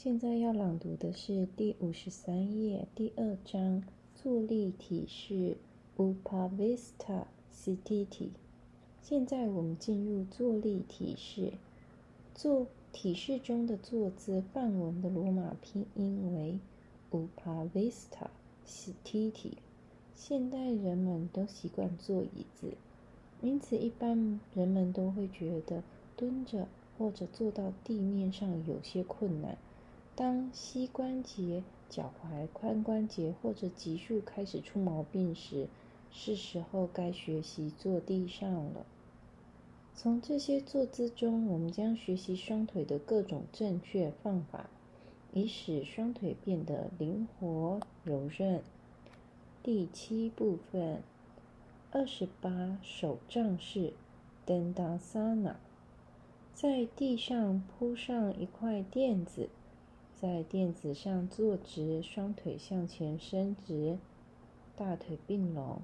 [0.00, 3.82] 现在要朗读的是第五十三页第二章
[4.14, 5.56] 坐立体式
[5.96, 8.28] Upavista Sthiti。
[9.02, 11.54] 现在我们进入坐立体式。
[12.32, 16.60] 坐体式中的坐姿梵文的罗马拼音为
[17.10, 18.28] Upavista
[18.64, 19.54] Sthiti。
[20.14, 22.74] 现代人们都习惯坐椅子，
[23.42, 25.82] 因此一般人们都会觉得
[26.16, 29.58] 蹲着或者坐到地面上有些困难。
[30.18, 35.68] 当膝关节、脚踝、髋关节或者脊柱开始出毛病时，
[36.10, 38.84] 是时候该学习坐地上了。
[39.94, 44.68] 从这些坐姿中，我们将学习双腿的各种正确放法，
[45.32, 48.60] 以使双腿变得灵活柔韧。
[49.62, 51.00] 第七部分，
[51.92, 53.92] 二十八手杖式
[54.44, 55.54] Dandasana，
[56.52, 59.48] 在地上铺上一块垫子。
[60.20, 63.98] 在垫子上坐直，双腿向前伸直，
[64.74, 65.82] 大腿并拢，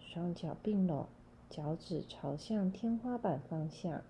[0.00, 1.06] 双脚并拢，
[1.50, 4.02] 脚趾朝向天花板方向。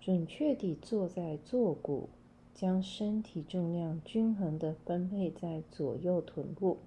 [0.00, 2.08] 准确地坐在坐骨，
[2.54, 6.78] 将身体重量均衡地分配在左右臀部，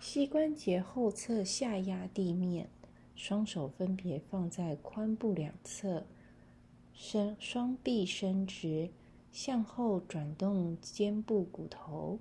[0.00, 2.68] 膝关节后侧下压地面，
[3.14, 6.04] 双手分别放在髋部两侧，
[6.92, 8.90] 伸双臂伸直。
[9.32, 12.18] 向后转动肩部骨头，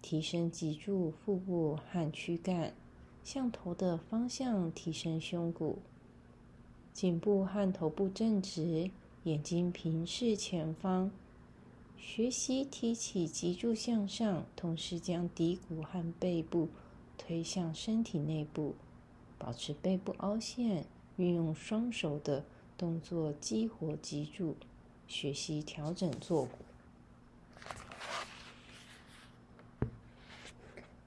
[0.00, 2.74] 提升脊柱、腹部和躯干，
[3.24, 5.78] 向头的方向提升胸骨，
[6.92, 8.90] 颈部和头部正直，
[9.24, 11.10] 眼睛平视前方。
[11.96, 16.68] 学习提起脊柱向上，同时将骶骨和背部
[17.16, 18.74] 推向身体内部，
[19.38, 20.84] 保持背部凹陷，
[21.16, 22.44] 运用双手的
[22.76, 24.56] 动作激活脊柱。
[25.12, 26.52] 学习调整坐骨。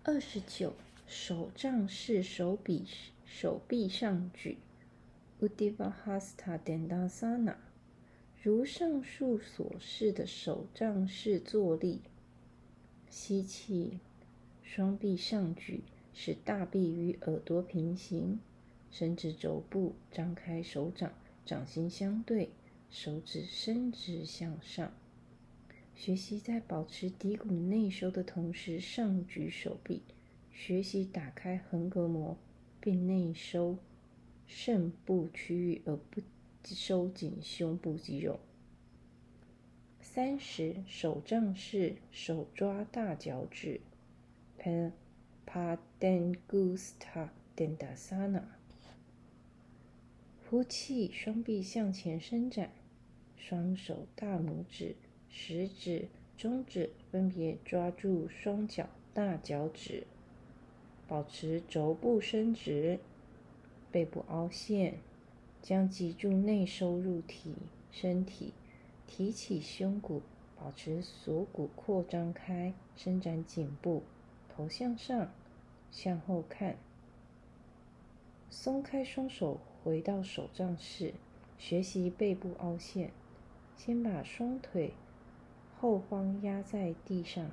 [0.03, 0.75] 二十九，
[1.07, 2.85] 手杖式手臂
[3.25, 4.59] 手臂上举
[5.41, 6.21] （Uddiyana
[6.63, 7.55] Dandasana）。
[8.43, 12.01] 如上述所示的手杖式坐立。
[13.09, 13.99] 吸气，
[14.61, 15.83] 双臂上举，
[16.13, 18.39] 使大臂与耳朵平行，
[18.91, 21.11] 伸直肘部，张开手掌，
[21.43, 22.51] 掌心相对。
[22.95, 24.93] 手指伸直向上，
[25.93, 30.01] 学习在保持骶骨内收的同时上举手臂，
[30.53, 32.37] 学习打开横膈膜
[32.79, 33.77] 并内收
[34.47, 36.21] 肾部区域而不
[36.63, 38.39] 收紧胸部肌肉。
[39.99, 43.81] 三十手杖式手抓大脚趾
[44.57, 44.93] p a
[45.45, 48.43] p a d a n g u s t a Dandasana）。
[50.49, 52.71] 呼气，双臂向前伸展。
[53.47, 54.95] 双手大拇指、
[55.29, 60.07] 食指、中指分别抓住双脚大脚趾，
[61.07, 62.97] 保持肘部伸直，
[63.91, 64.97] 背部凹陷，
[65.61, 67.53] 将脊柱内收入体
[67.91, 68.51] 身体，
[69.05, 70.23] 提起胸骨，
[70.55, 74.01] 保持锁骨扩张开，伸展颈部，
[74.49, 75.29] 头向上，
[75.91, 76.77] 向后看，
[78.49, 81.13] 松开双手，回到手杖式，
[81.59, 83.11] 学习背部凹陷。
[83.77, 84.93] 先把双腿
[85.79, 87.51] 后方压在地上，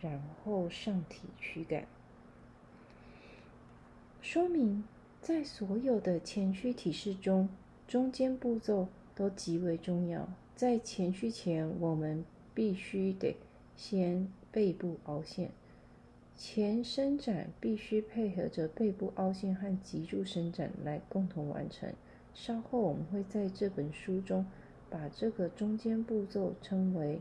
[0.00, 1.86] 然后上体躯干。
[4.20, 4.84] 说明：
[5.20, 7.48] 在所有的前屈体式中，
[7.88, 10.28] 中间步骤都极为重要。
[10.54, 12.24] 在前屈前，我们
[12.54, 13.36] 必须得
[13.76, 15.50] 先背部凹陷，
[16.36, 21.92] 前伸展必须配合着背部凹陷和脊柱伸展来共同完成。
[22.34, 24.46] 稍后我们会在这本书中。
[24.88, 27.20] 把这个中间步骤称为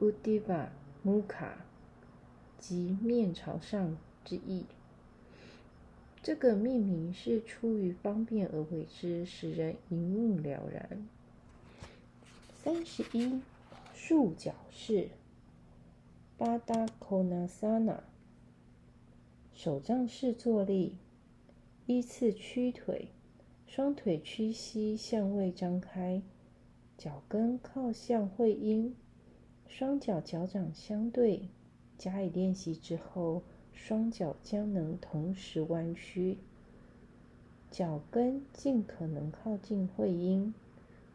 [0.00, 0.68] “Uddiyana
[1.04, 1.52] muka，
[2.58, 4.66] 即面朝上之意。
[6.22, 11.08] 这个命名是出于方便而为之，使人一目了然。
[12.62, 13.40] 三十一，
[13.94, 15.08] 束脚式
[16.38, 18.00] （Badakonasana），
[19.54, 20.96] 手杖式坐立，
[21.86, 23.08] 依次屈腿。
[23.70, 26.22] 双腿屈膝向外张开，
[26.96, 28.96] 脚跟靠向会阴，
[29.68, 31.42] 双脚脚掌相对。
[31.98, 33.42] 加以练习之后，
[33.74, 36.38] 双脚将能同时弯曲，
[37.70, 40.54] 脚跟尽可能靠近会阴，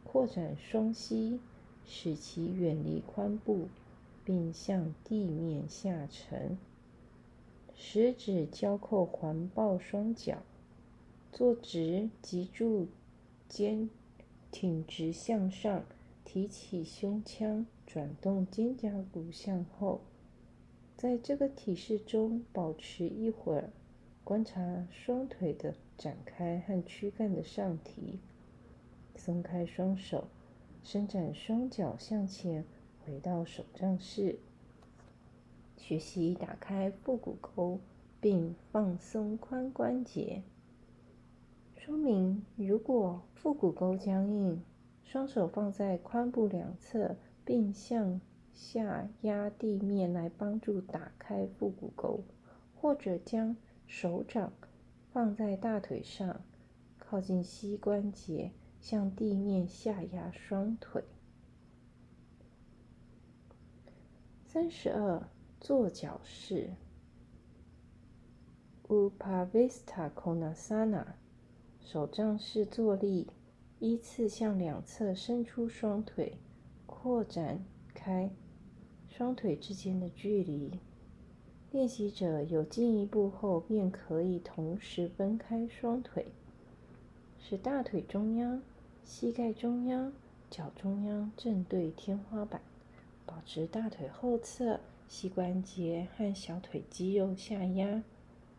[0.04, 1.40] 扩展双膝，
[1.84, 3.66] 使其远离髋部，
[4.24, 6.56] 并向地面下沉。
[7.74, 10.44] 食指交扣环抱双脚。
[11.34, 12.86] 坐直，脊柱
[13.48, 13.90] 肩
[14.52, 15.84] 挺直向上，
[16.24, 20.02] 提起胸腔，转动肩胛骨向后。
[20.96, 23.70] 在这个体式中保持一会儿，
[24.22, 28.20] 观察双腿的展开和躯干的上提。
[29.16, 30.28] 松开双手，
[30.84, 32.64] 伸展双脚向前，
[33.04, 34.38] 回到手杖式。
[35.76, 37.80] 学习打开腹股沟，
[38.20, 40.44] 并放松髋关节。
[41.86, 44.62] 说明：如果腹股沟僵硬，
[45.02, 47.14] 双手放在髋部两侧，
[47.44, 48.22] 并向
[48.54, 52.24] 下压地面来帮助打开腹股沟，
[52.74, 53.54] 或者将
[53.86, 54.50] 手掌
[55.12, 56.40] 放在大腿上，
[56.98, 61.04] 靠近膝关节，向地面下压双腿。
[64.46, 65.28] 三十二，
[65.60, 66.70] 坐脚式
[68.88, 71.04] ，Upavista Konasana，
[71.84, 73.28] 手杖式坐立。
[73.80, 76.38] 依次向两侧伸出双腿，
[76.86, 78.30] 扩展开
[79.08, 80.78] 双腿之间的距离。
[81.70, 86.28] 练习者有进一步后，便可以同时分开双腿，
[87.38, 88.62] 使大腿中央、
[89.04, 90.14] 膝盖中央、
[90.48, 92.62] 脚中央正对天花板，
[93.26, 98.02] 保持大腿后侧膝关节和小腿肌肉下压。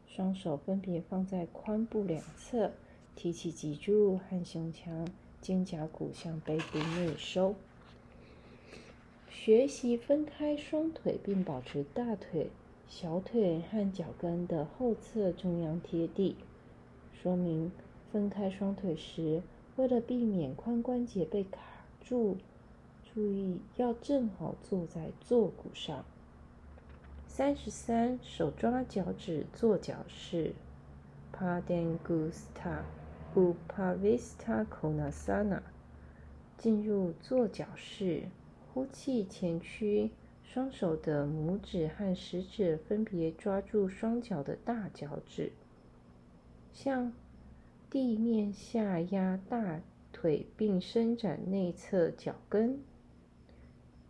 [0.06, 2.72] 双手分别放在髋部两侧。
[3.16, 5.08] 提起脊柱和胸腔，
[5.42, 7.56] 肩胛骨向背部内收。
[9.30, 12.50] 学习分开双腿，并保持大腿、
[12.88, 16.36] 小腿和脚跟的后侧中央贴地。
[17.14, 17.72] 说明：
[18.12, 19.42] 分开双腿时，
[19.78, 21.60] 为了避免髋关节被卡
[22.02, 22.38] 住，
[23.14, 26.04] 注意要正好坐在坐骨上。
[27.28, 30.54] 三十三，手抓脚趾坐脚式
[31.34, 32.84] ，Padangusta。
[33.36, 35.62] Upavista Konasana，
[36.58, 38.30] 进入坐脚式，
[38.74, 40.12] 呼气前屈，
[40.42, 45.52] 双手的拇指和食指分别抓住双脚的大脚趾，
[46.72, 47.12] 向
[47.90, 49.82] 地面下压大
[50.14, 52.80] 腿，并伸展内侧脚跟，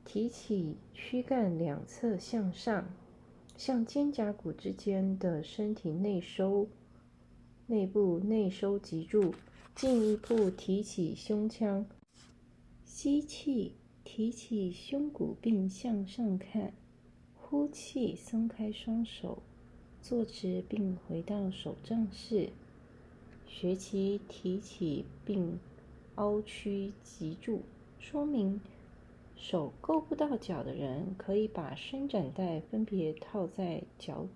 [0.03, 2.85] 提起躯干两侧向上，
[3.57, 6.67] 向肩胛骨之间的身体内收。
[7.67, 9.33] 内部内收脊柱，
[9.73, 11.83] 进一步提起胸腔，
[12.83, 13.73] 吸气，
[14.03, 16.73] 提起胸骨并向上看，
[17.35, 19.41] 呼气，松开双手，
[19.99, 22.51] 坐直并回到手杖式。
[23.47, 25.57] 学习提起并
[26.15, 27.63] 凹曲脊柱。
[27.99, 28.61] 说明：
[29.35, 34.27] 手够不到脚的人，可以把伸展带分别套在脚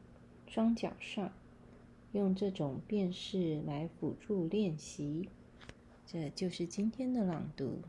[0.48, 1.32] 双脚上。
[2.14, 5.30] 用这种辨识来辅助练习，
[6.06, 7.82] 这就是今天的朗读。